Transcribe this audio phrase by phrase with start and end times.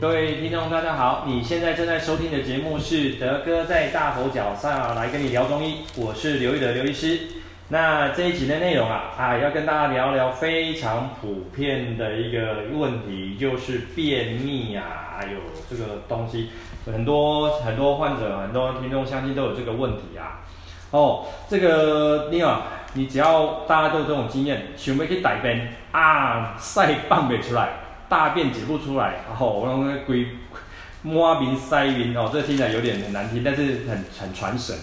[0.00, 1.24] 各位听众，大家好！
[1.26, 7.20] 你现在正在收听的节目是德哥在大佛脚上来跟你聊中医，我是刘玉德刘医师。
[7.68, 16.48] 那这一集的内容啊，啊，要跟大家聊聊非常普遍的一个问题，就是便秘啊，还有这个东西，
[16.86, 20.40] 很多很多患者、很多听众相信都有这个问题啊。
[20.92, 22.56] 哦，这个另外，
[22.94, 27.68] 你只要大家都有这种经验，想要去大便啊，塞放不出来。
[28.10, 30.26] 大便解不出来，然后我用那个龟
[31.02, 34.76] 摸鼻塞晕哦，这听起来有点难听，但是很很传神。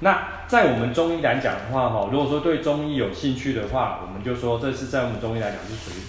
[0.00, 6.02] 那在我们中医来讲的话，哈，如果说对中医有兴趣的话，我们就说这是在我们中医来讲是属于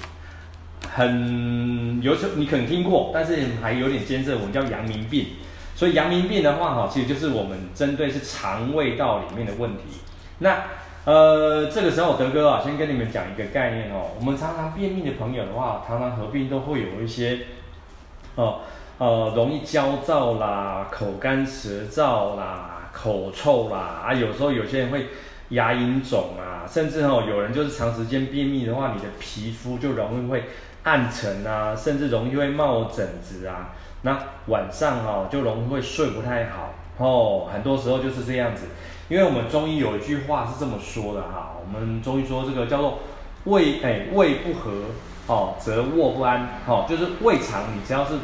[0.93, 5.27] 很有时候你可能听过，但是还有点艰涩，我们叫阳明病。
[5.75, 9.83] 所以阳明病的话，哈，其实就是我们针对是肠胃道里面的问题。
[10.39, 10.63] 那
[11.09, 14.11] 呃，这个时候德哥啊，先跟你们讲一个概念哦。
[14.19, 17.39] 我们常常便秘的朋友的话，常常合并都会有一些，
[18.35, 18.59] 哦
[18.99, 24.13] 呃，容易焦躁啦、口干舌燥啦、口臭啦啊。
[24.13, 25.07] 有时候有些人会
[25.49, 30.43] 牙龈肿啊，甚至哦，有人就是长时间便秘的话，你的皮肤就容易会
[30.83, 33.71] 暗沉啊，甚至容易会冒疹子啊。
[34.03, 38.67] 那晚上哦，就容易会睡不太好哦，很多时候就是这样子。
[39.09, 42.99] 因为我们中医有一句话是这么说的哈，我们中医说这个叫做
[43.45, 44.71] 胃哎胃不和
[45.25, 48.19] 哦，则卧不安哦，就是胃肠你只要是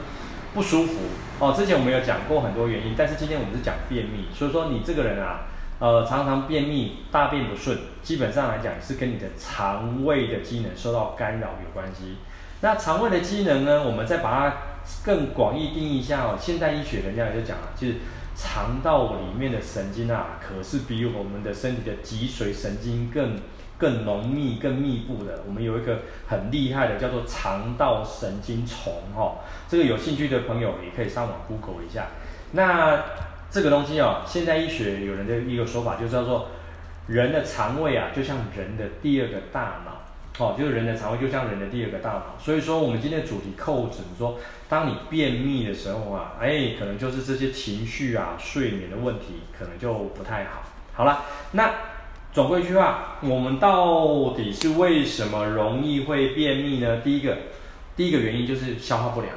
[0.53, 0.99] 不舒服
[1.39, 5.47] 哦，之前我们有讲过很多原因，但是今天我们是讲便秘，所以说你这个人啊，
[5.79, 12.17] 呃常常便秘大便不顺，基本上来讲是跟你的肠胃的机能受到干扰有关系。
[12.61, 14.57] 那肠胃的机能呢，我们再把它
[15.03, 17.95] 更广义定义一下哦，现代医学人家就讲了，就是。
[18.35, 23.39] 肠道里面的神经啊，可是比我们的身体的脊髓神经更
[23.77, 25.43] 更浓密、更密布的。
[25.47, 29.37] 我们有一个很厉害的，叫做肠道神经丛哈。
[29.67, 32.07] 这个有兴趣的朋友也可以上网 Google 一下。
[32.51, 33.03] 那
[33.49, 36.49] 这个东西哦，现代医学有人的一个说法，就叫做
[37.07, 39.94] 人的肠胃啊，就像人的第二个大脑。
[40.37, 44.37] 哦，就是人的肠胃就像人的第二个大脑，所以说我们今天的主题扣子说，
[44.67, 50.63] 当你便秘的时候啊，哎，可能就是这些情绪啊、睡眠的问题，可能就不太好。
[50.93, 51.73] 好了，那
[52.33, 56.99] 总归一句话，我们到底是为什么容易会便秘呢？
[57.01, 57.37] 第一个，
[57.95, 59.33] 第一个原因就是消化不良，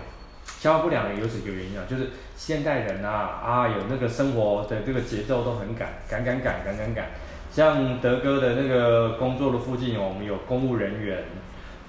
[0.58, 7.06] 消化不良有几个原因啊，就是现代人啊啊有那个生活的这个节奏都很赶，赶赶赶赶赶赶。
[7.50, 11.24] 像德哥的那个工作的附近，我们有公务人员，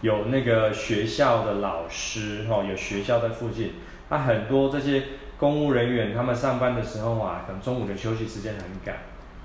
[0.02, 3.74] 有那个学校的老师，哈，有学校在附近。
[4.10, 5.04] 那很多这些
[5.38, 8.96] 公务人员，他们上班的时候啊，可能中午的休息时间很赶，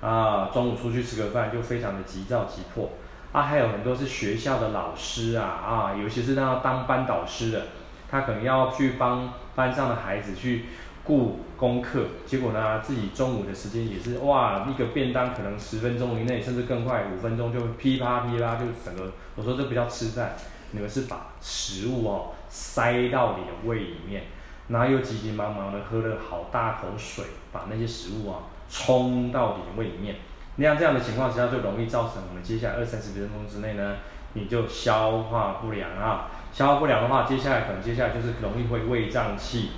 [0.01, 2.91] 啊，中午出去吃个饭就非常的急躁急迫。
[3.33, 7.63] 啊，还有很多是学校的老师啊，啊，尤其是那当班导师的，
[8.11, 10.67] 他可能要去帮班上的孩子去。
[11.05, 19.13] 顾功课，结果呢，自己中午的时间也是哇，一个便当可能十分钟以内，甚至更快，五分钟就噼啪噼啪就整个。
[19.37, 20.33] 我说这不叫吃饭，
[20.71, 24.23] 你们是把食物哦塞到你的胃里面，
[24.69, 28.39] 然后又急急忙忙的喝了好大口水，把那些食物啊
[28.71, 30.17] 冲到你的胃里面。
[30.57, 33.97] 那样这样的情况之下，就容易造成我们接下来二三十分钟之内呢，
[34.33, 36.31] 你就消化不良啊。
[36.53, 39.71] 消化不良的话，接下来可能接下来就是容易会胃胀气。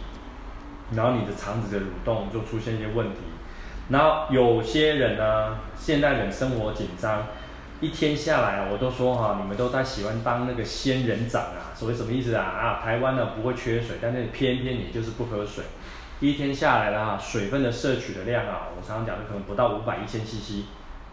[0.92, 3.19] 然后你的肠子的蠕动就出现一些问题，
[3.88, 7.26] 然后有些人呢，现代人生活紧张，
[7.80, 12.44] 一天下来我都说哈，你们都在喜欢当那个仙人掌啊，所谓什么意思啊？
[12.44, 15.64] 啊，台湾呢不会缺水，但是偏偏你就是不喝水，
[16.20, 20.64] 一天下来了哈，水分的摄取的量啊，我常常讲的可能不到五百一千 CC。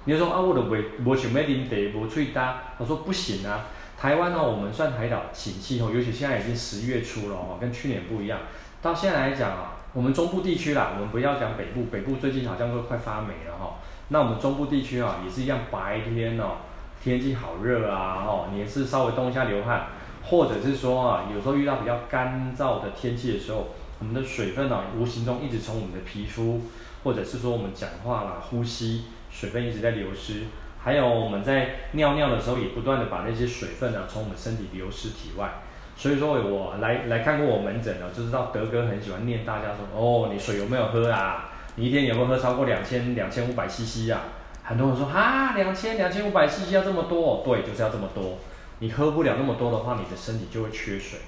[0.06, 3.66] 你就说啊，我的胃我想要啉茶，无喙焦，我说不行啊，
[3.97, 8.39] 台湾呢，我们算海岛景气候，尤其现在已经十月初了哦，跟去年不一样。
[8.83, 13.75] 到现在来讲啊，我们中部地区啦，我们不要讲北部，北部最近好像都快发霉了哈。
[14.09, 16.57] 那我们中部地区啊，也是一样，白天哦，
[17.01, 19.88] 天气好热啊，哦，你也是稍微动一下流汗，
[20.25, 23.69] 或者是说啊，有时候遇到比较干燥的天气的时候，
[24.00, 26.59] 我们的水分啊，无形中一直从我们的皮肤，
[27.06, 30.41] 或者是说我们讲话啦、呼吸，水分一直在流失，
[30.83, 35.62] 还有我们在尿尿的时候，也不断的把那些水分啊，从我们身体流失体外。
[35.95, 41.50] 所以说，我来来看过我门诊了，就知道德哥很喜欢念大家说，哦，你水有没有喝啊？
[41.75, 44.22] 你一天有没有喝超过两千两千五百 CC 啊？
[44.63, 47.42] 很多人说啊，两千两千五百 CC 要这么多？
[47.45, 48.38] 对，就是要这么多。
[48.80, 51.19] 你喝不了那么多的话，你的身体就会缺水。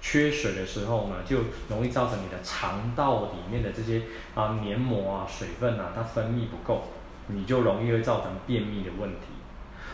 [0.00, 1.38] 缺水的时候呢，就
[1.68, 4.02] 容易造成你的肠道里面的这些
[4.34, 6.82] 啊黏膜啊水分啊，它分泌不够，
[7.28, 9.26] 你就容易会造成便秘的问题。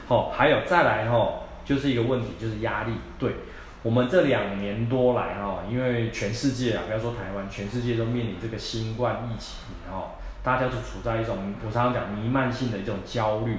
[0.09, 2.95] 好、哦，还有再来哈、哦，就是一个问题，就是压力。
[3.19, 3.35] 对。
[3.83, 9.57] 我们这两年多来哈，因为全世界啊，不要说台湾，全世界都面临这个新冠疫情
[9.91, 13.57] 哈，大家就处在一种我常常讲弥漫性的一种焦虑。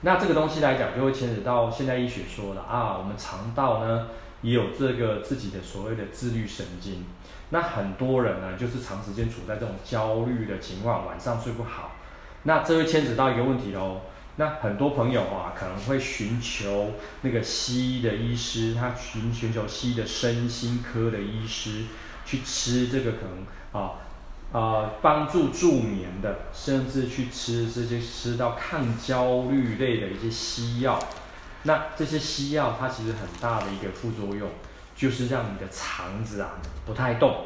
[0.00, 4.08] 那这个东西来讲，就会牵扯到现代医学说的啊，我们肠道呢
[4.42, 7.04] 也有这个自己的所谓的自律神经。
[7.50, 11.92] 那很多人呢，就是长时间处在这种焦虑的情况，晚上睡不好。
[12.42, 14.00] 那这会牵扯到一个问题喽。
[14.40, 21.82] 那很多朋友啊，可能会寻求那个西医的医师，他寻寻求西医的身心科的医师
[22.24, 24.00] 去吃这个可能啊
[24.50, 30.98] 啊帮助助眠的，甚至去吃这些吃到抗焦虑类的一些西药。
[31.64, 34.48] 那这些西药它其实很大的一个副作用，
[34.96, 36.52] 就是让你的肠子啊
[36.86, 37.44] 不太动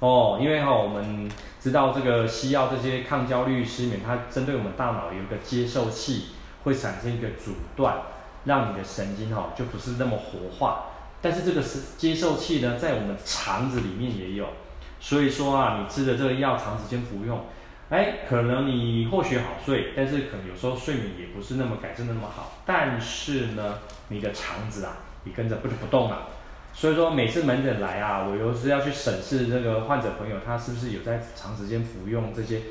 [0.00, 1.26] 哦，因为哈、我们
[1.58, 6.33] 知道这个西药这些抗焦虑失眠，它针对我们大脑有一个接受器。
[6.64, 8.02] 会产生一个阻断，
[8.44, 10.86] 让你的神经哈就不是那么活化。
[11.22, 14.46] 但是这个是接受器呢，在我们肠子里面也有。
[15.00, 17.44] 所以说啊，你吃的这个药长时间服用，
[17.90, 22.52] 哎，可能你或许好睡，但是可能有时候睡眠也不是那么改善那么好。
[22.66, 23.78] 但是呢，
[24.08, 26.28] 你的肠子啊，你跟着不就不动了。
[26.72, 32.62] 所以说每次门诊来啊，我都是要去审视这个患者朋友，他是不是有在长时间服用这些。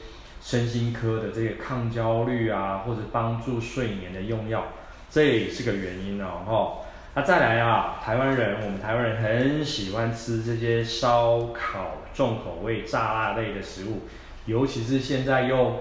[0.43, 4.65] 身心科的这个抗焦虑啊，或者帮助睡眠的用药，
[5.09, 6.43] 这也是个原因哦。
[6.45, 6.85] 吼，
[7.15, 14.01] 那再来啊，台湾人，我们台湾人很喜欢吃这些烧烤、重口味、炸辣类的食物，
[14.45, 15.75] 尤其是现在又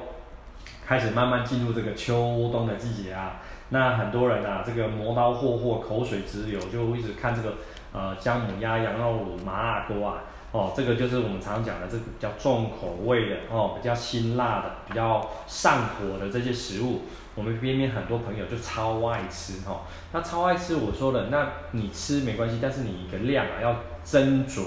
[0.87, 7.57] 开始慢慢进入这个秋冬的季节啊，那很多人啊，这个磨刀霍霍，口水直流，就一直看这个
[7.93, 10.23] 呃姜母鸭、羊肉炉、麻辣锅啊。
[10.53, 17.03] 哦，这个就是我们常常讲的这个比较重口味的哦，比较辛辣的，比较上火的这些食物，
[17.35, 19.81] 我们边边很多朋友就超爱吃哈、
[20.13, 24.63] 那超爱吃，我说了，那你吃没关系，但是你一个量啊要斟酌。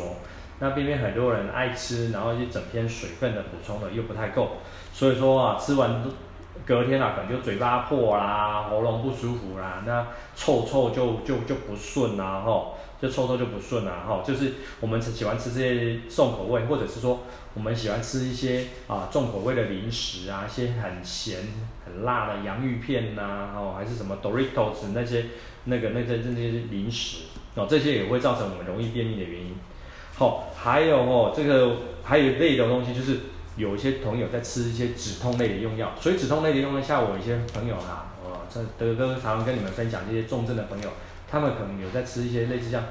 [0.57, 4.51] 那边边很多人爱吃，然后一整天水分的补充的又不太够，
[4.93, 6.01] 所以说啊，吃完
[6.65, 12.67] 隔天啊，可能就嘴巴破啦，喉咙不舒服啦，那臭臭就就就不顺啦，哈、
[13.01, 21.39] 就抽抽就不顺啊，哈，就是我们喜欢吃这些重口味，或者是说我们喜欢吃一些啊重口味的零食啊，一些很咸
[21.85, 25.25] 很辣的洋芋片呐、哦，还是什么 Doritos 那些
[25.65, 27.23] 那个那些那些零食
[27.55, 29.55] 哦，这些也会造成我们容易便秘的原因。
[30.15, 33.19] 好，还有哦，这个还有一类的东西，就是
[33.57, 40.89] 有一些朋友在吃一些止痛类的用药，所以止痛类的用药，像我一些朋友啊，哦，这德哥常常跟你们分享这些重症的朋友。
[41.29, 42.83] 他们可能有在吃一些类似像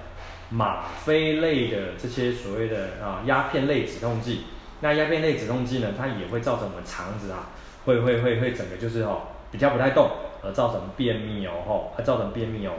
[0.51, 4.43] 吗啡类的这些所谓的啊鸦片类止痛剂，
[4.81, 7.49] 那鸦片类止痛剂呢，它也会造成我们肠子啊
[7.85, 10.11] 会会会会整个就是哦比较不太动，
[10.43, 12.73] 而造成便秘哦吼，而造成便秘哦。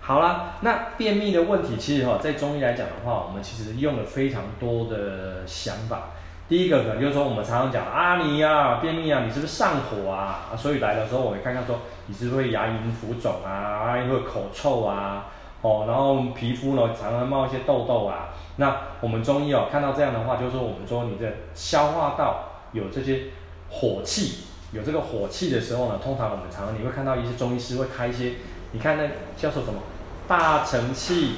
[0.00, 6.10] 好啦，那便秘的问题其实哈在中医来讲的话，我们其实用了非常多的想法。
[6.50, 10.50] 第一个可能就是说，我们常常讲啊，你呀、啊、便秘啊，你是不是上火啊？
[10.58, 15.26] 所以来的时候我会看看说，你是不是会牙龈浮肿啊，会口臭啊，
[15.62, 18.30] 哦，然后皮肤呢常常冒一些痘痘啊。
[18.56, 23.26] 那我们中医哦看到这样的话，就是说我们说你的消化道有这些
[23.70, 28.32] 火气，有这个火气的时候呢，通常我们常常你会看到一些中医师会开一些，
[28.72, 29.04] 你看那
[29.36, 29.80] 叫做什么
[30.26, 31.36] 大承气、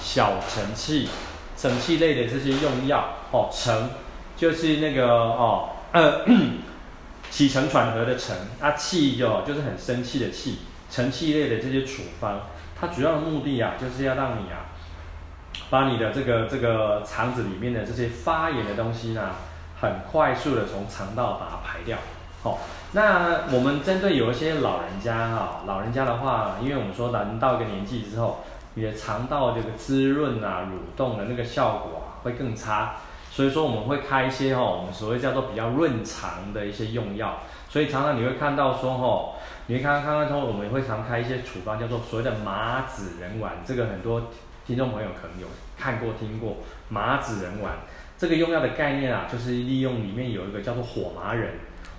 [0.00, 1.10] 小承气、
[1.58, 3.90] 承气类的这些用药哦，承。
[4.36, 6.24] 就是那个哦，呃，
[7.30, 10.58] 起承转合的承啊，气就就是很生气的气，
[10.90, 12.40] 承气类的这些处方，
[12.78, 14.68] 它主要的目的啊，就是要让你啊，
[15.70, 19.30] 把你的这个这个肠子里面的这些发炎的东西呢，
[19.80, 21.96] 很快速的从肠道把它排掉。
[22.42, 22.58] 哦，
[22.92, 32.96] 那我们针对有一些老人家哈、老人家的话，因为我们说人到一个年纪之后，你的肠道这个滋润啊、蠕动的那个效果啊，会更差。
[33.36, 37.38] 所以说我们会开一些哈，我们所谓叫做比较润肠的一些用药。
[37.68, 39.34] 所以常常你会看到说哈，
[39.66, 43.52] 你会看看看说我们会常开一些处方，叫做所谓的麻子仁丸。
[43.62, 44.30] 这个很多
[44.66, 45.46] 听众朋友可能有
[45.78, 46.56] 看过听过
[46.88, 47.74] 麻子仁丸。
[48.16, 51.50] 这个用药的概念啊，就是利用里面有一个叫做火麻仁。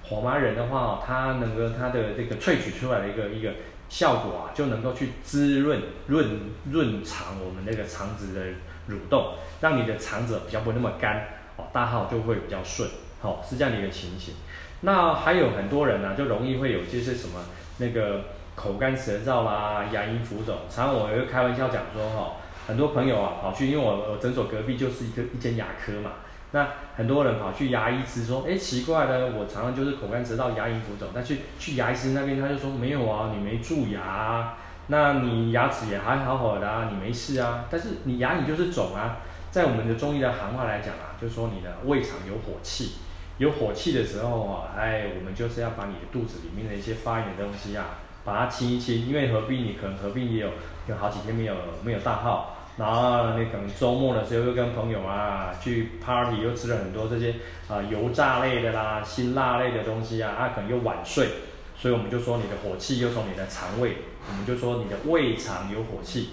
[0.09, 3.51] 火麻仁的话，它能够它的这个萃取出来的一个一个
[3.89, 6.27] 效果啊，就能够去滋润润
[6.71, 8.41] 润肠我们那个肠子的。
[8.89, 11.27] 蠕动，让你的肠子比较不那么干，
[11.57, 12.89] 哦，大号就会比较顺，
[13.21, 14.35] 哦，是这样的一个情形。
[14.79, 17.43] 那还有很多人呢、啊，就容易会有就是什么
[17.79, 18.23] 那个
[18.55, 20.55] 口干舌燥啦，牙龈浮肿。
[20.69, 26.11] 常常我会开玩笑讲说，哈，很多朋友啊跑去，因为我我诊所隔壁就是一个一间牙科嘛，
[26.51, 34.01] 那很多人跑去牙医师说，哎，奇怪的，我常常就是口干舌燥，牙龈浮肿，但去去牙医师那边他就说没有啊，你没蛀牙。
[34.01, 34.57] 啊
[34.89, 39.17] 那你牙齿也还好好的啊，你没事啊，但是你牙龈就是肿啊。
[39.51, 42.93] 在我们的中医的行话来讲啊，就说你的胃肠有火气，
[43.37, 49.05] 有火气的时候啊，哎，我们就是要把你的肚子里面的一些发炎的东西啊，把它清一清。
[49.05, 50.51] 因为合并你可能合并也有
[50.87, 57.33] 有好几天没有没有大号，然后你可能周末的时候又跟朋友啊去 party，又吃了很多这些
[57.67, 61.27] 啊、油炸类的啦、辛辣类的东西啊，啊可能又晚睡，
[61.75, 63.97] 所以我们就说你的火气又从你的肠胃，
[64.29, 66.29] 我们就说你的胃肠有火气。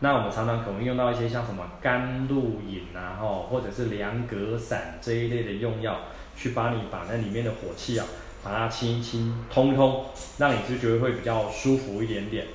[0.00, 5.98] 那我们常常可能用到一些像什么甘露饮啊，吼，或者是凉葛散这一类的用药，
[6.36, 8.06] 去帮你把那里面的火气啊，
[8.44, 10.04] 把它清一清、通一通，
[10.38, 12.46] 让你就觉得会比较舒服一点点。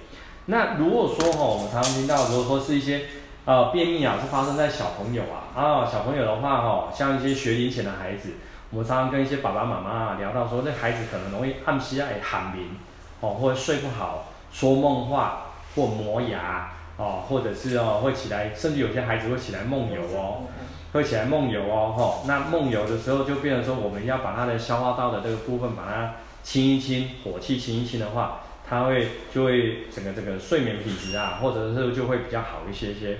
[0.45, 3.01] 那如果说哈，我们常常听到，如果说是一些
[3.45, 8.33] 呃便秘啊，是发生在小朋友啊，啊小朋友的话哈，像一些学龄前的孩子，
[8.71, 12.77] 我们常常跟一些爸爸妈妈聊到说，这孩子可能容易暗时爱喊鸣，
[13.19, 16.69] 哦，或睡不好、说梦话或磨牙。
[16.95, 20.43] 哦，或者是哦，会起来，甚至有些孩子会起来梦游哦，
[20.91, 33.17] 会起来梦游哦，吼、哦，那梦游的时候就变成说，我们要把他的消化道的这个部分把它清一清，火气清一清的话，他会就会整个这个睡眠品质啊，或者是就会比较好一些些。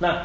[0.00, 0.22] 那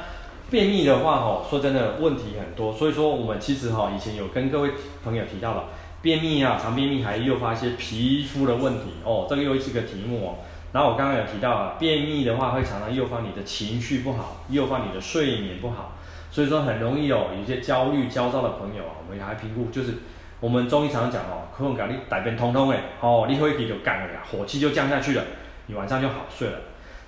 [0.49, 4.71] 便秘的话，吼，说真的问题很多，所以说我们其实哈，以前有跟各位
[5.03, 5.65] 朋友提到了，
[6.01, 10.35] 便秘啊，常便秘还诱发一些皮肤的问题哦，这个又是一个题目哦。
[10.71, 15.93] 然后我刚刚有提到啊，便秘的话会常常诱发你的情绪不好，诱发你的睡眠不好，
[16.29, 19.95] 所以说很容易哦有一些焦虑、焦躁的朋友啊，我们也还评估，就是
[20.39, 25.23] 我们中医常常讲哦，可能给你改变通通诶，哦，你会给就降了呀，火气就降下去了，
[25.67, 26.59] 你晚上就好睡了。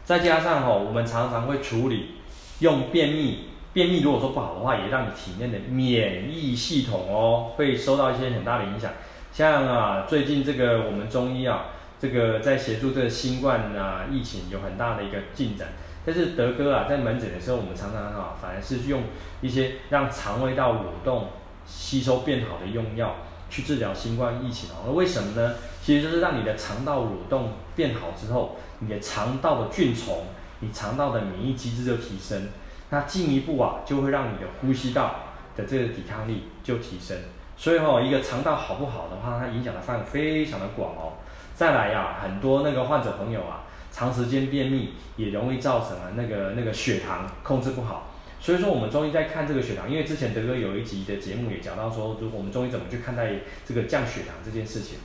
[0.03, 2.15] 再加上哦，我们常常会处理
[2.59, 8.91] 用便秘，便秘如果说不好的话，也让你体内的免疫系统哦会受到一些很大的影响。
[9.31, 11.67] 像啊，最近这个我们中医啊。
[11.99, 15.69] 这个在协助这个新冠啊疫情有很大的一个进展，
[16.05, 19.01] 但是德哥啊在门诊的时候，我们常常啊反而是用
[19.41, 21.29] 一些让肠胃道蠕动、
[21.65, 23.15] 吸收变好的用药
[23.49, 24.93] 去治疗新冠疫情哦。
[24.93, 25.55] 为什么呢？
[25.81, 30.25] 其实就是让你的肠道蠕动变好之后，你的肠道的菌丛、
[30.59, 32.47] 你肠道的免疫机制就提升，
[32.89, 35.15] 那进一步啊就会让你的呼吸道
[35.55, 37.17] 的这个抵抗力就提升。
[37.55, 41.13] 所以哦，一个肠道好不好的话，它影响的范围非常的广哦。
[41.55, 48.11] 再来呀、啊，很多那个患者朋友啊，长时间便秘也容易造成了那个那个血糖控制不好。
[48.39, 53.31] 所以说，我们中医在看这个血糖，因为之前德哥有一集的节目也讲到说，就我们中医怎么去看待
[53.65, 54.99] 这个降血糖这件事情。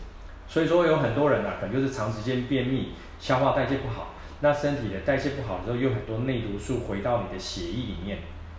[0.46, 4.08] 所以说，有很多人啊，可能就是长时间便秘，消化代谢不好，
[4.42, 8.18] 那身体的代谢不好的时候，有很多内毒素回到你的血液里面，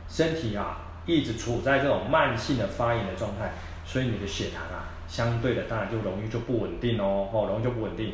[0.10, 3.52] 身体啊一直处在这种慢性的发炎的状态，
[3.86, 4.90] 所以你的血糖啊。
[5.06, 8.14] 相对的，当然就容易就不稳定哦，哦，容易就不稳定。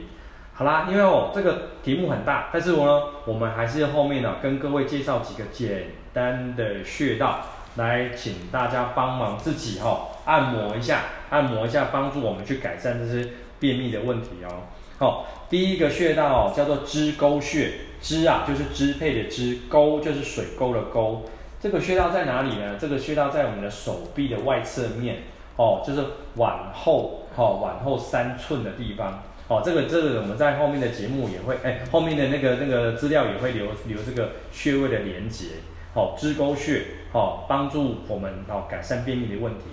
[0.53, 7.39] 好啦，因为哦这个题目很大，但是我呢，我们还是后面呢跟各位介绍几个简单的穴道，
[7.75, 14.63] 来请大家帮忙自己哈按摩一下，按摩一下，帮助我们去改善这些便秘的问题哦。
[14.99, 21.23] 好，第一个穴道哦叫做支沟穴，支啊就是支配的支，沟就是水沟的沟。
[21.59, 22.75] 这个穴道在哪里呢？
[22.79, 25.23] 这个穴道在我们的手臂的外侧面。
[25.55, 26.01] 哦，就是
[26.35, 35.47] 往后，哦，往后三寸的地方，哦，这个这个我们在后面的节目也会，哎，后面的那个那个资料也会留留这个穴位的连接，
[35.93, 39.65] 哦，支沟穴，哦，帮助我们哦改善便秘的问题。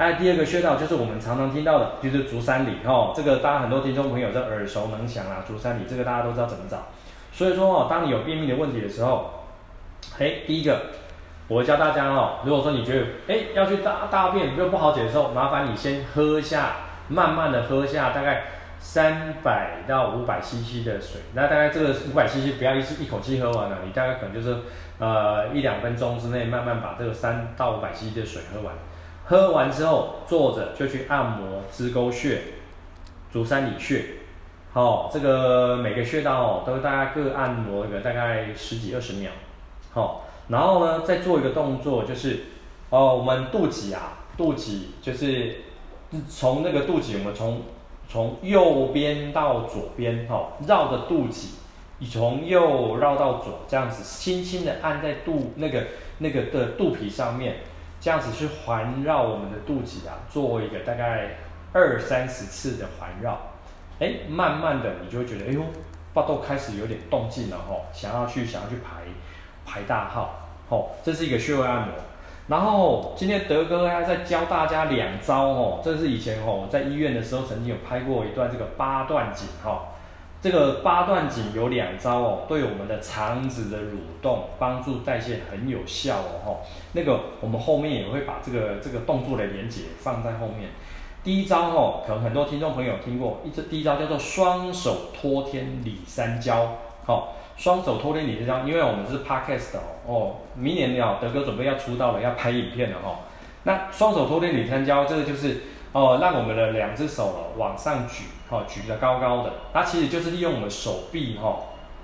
[0.00, 6.86] 哎，第二个穴道就是我们常常听到的，就是足三里，哦，这个大家很多听众朋友都耳熟能详啦，足三里，这个大家都知道怎么找。
[7.30, 9.44] 所以说哦，当你有便秘的问题的时候，
[10.18, 10.80] 哎，第一个。
[11.48, 16.76] 我教大家哦，如果说你觉得哎要去大大便又不好解的时候，麻烦你先喝下，
[17.08, 18.44] 慢慢的喝下大概
[18.78, 21.20] 三百到五百 CC 的水。
[21.34, 24.58] 那大概这个五百 CC 不要一次一口气喝完了，你大概可能就是
[24.98, 28.72] 呃一两分钟之内慢慢把这个三到五百 CC 的水喝完。
[29.30, 32.42] 喝完之后坐着就去按摩支沟穴、
[33.32, 34.04] 足三里穴。
[34.72, 39.30] 好、哦，这个每个穴道哦都大概各按摩一个大概十几二十秒。
[39.92, 40.10] 好、哦。
[40.48, 42.40] 然后呢，再做一个动作，就是，
[42.88, 45.58] 哦，我们肚脐啊，肚脐就是
[46.28, 47.62] 从那个肚脐，我们从
[48.08, 51.50] 从右边到左边，哈、哦，绕着肚脐，
[52.00, 55.84] 你从右绕到左，这样子轻轻的按在肚那个
[56.18, 57.58] 那个的肚皮上面，
[58.00, 61.36] 这样子去环绕我们的肚脐啊，做一个大概
[61.72, 63.38] 二三十次的环绕，
[64.00, 65.60] 哎，慢慢的你就会觉得，哎呦，
[66.12, 69.02] 巴肚开始有点动静了，吼、哦，想要去想要去排。
[69.62, 71.94] 排大号，哦，这是一个穴位按摩。
[72.48, 79.89] 然后今天德哥还在教大家两招哦，这是以前哦我在医院的时候曾经有拍过一段这个八段锦哈。
[80.42, 86.40] 这个八段锦有两招哦，对我们的肠子的蠕动帮助代谢很有效哦。
[86.44, 86.60] 吼，
[86.94, 90.70] 那个我们后面也会把这个这个动作的连结放在后面。
[91.22, 96.78] 第一招哦，可能很多听众朋友听过，一这第一招叫做双手托天理三焦。
[97.04, 103.18] 好，双手托天理三焦，因为我们是 podcast 哦，哦，明年了，德哥准备要出道了，要拍影片了哈。
[103.64, 108.24] 那双手托天理三焦，这个就是哦，让我们的两只手往上举。
[108.48, 111.56] 好，举得高高的，它其实就是利用我们手臂哈，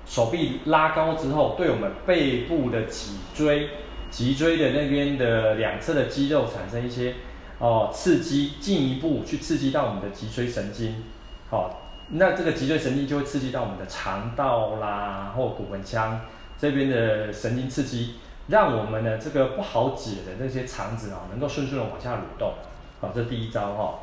[0.06, 3.68] 手臂拉高之后，对我们背部的脊椎、
[4.12, 7.14] 脊椎的那边的两侧的肌肉产生一些
[7.58, 11.02] 哦刺激，进一步去刺激到我们的脊椎神经。
[11.50, 16.20] 好，那这个脊椎神经就会刺激到我们的肠道啦，或骨盆腔
[16.56, 18.14] 这边的神经刺激，
[18.46, 22.52] 让我们的这个不好解的那些肠子啊，能够顺顺的往下蠕动。
[23.00, 24.00] 好，这第一招哈。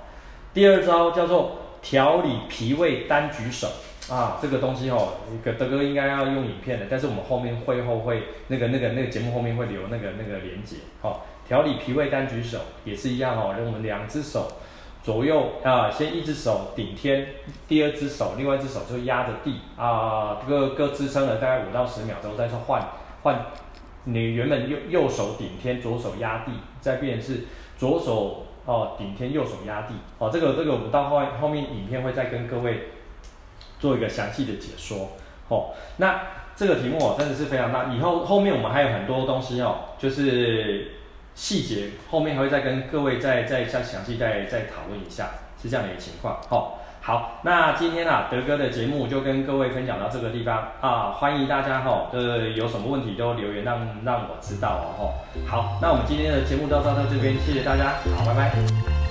[0.54, 1.60] 第二招叫做。
[1.84, 3.68] 调理脾胃单举手
[4.10, 10.78] 啊，这个东西哦，一个德哥应该要用影片的，但是我们后面会后会那个那个那个节目后面会留那个那个连接。
[11.02, 14.48] 好、哦，调理脾胃单举手也是一样哦，让我们两只手
[15.04, 17.28] 左右啊，先一只手顶天，
[17.68, 22.82] 第二只手另外一只手就压着地啊，这个各支撑了大概五到十秒之后再去换
[23.24, 23.48] 换，
[24.06, 27.42] 你原本右右手顶天，左手压地，再变是
[27.78, 28.46] 左手。
[28.66, 32.90] 哦，顶天右手压地，哦，这个这个我们到后后面影片会再跟各位
[33.80, 35.10] 做一个详细的解说，
[35.50, 36.22] 哦，那
[36.56, 40.92] 这个题目哦真的是非常大，以后后面我们还有很多东西哦，就是
[41.36, 46.80] 细节后面还会再跟各位再再再详细再再讨论一下，是这样的一个情况，哦。
[47.06, 55.12] 好，那今天啊，德哥的节目就跟各位分享到这个地方啊，欢迎大家哈，呃，有什么问题都留言让让我知道哦。
[55.46, 59.03] 好，那我们今天的节目到到这边，谢谢大家，好，拜拜。